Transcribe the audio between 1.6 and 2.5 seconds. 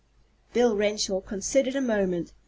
a moment.